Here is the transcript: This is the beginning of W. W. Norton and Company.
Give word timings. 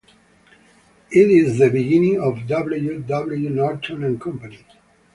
This 1.11 1.27
is 1.29 1.57
the 1.59 1.69
beginning 1.69 2.19
of 2.19 2.47
W. 2.47 3.01
W. 3.03 3.49
Norton 3.51 4.03
and 4.03 4.19
Company. 4.19 4.65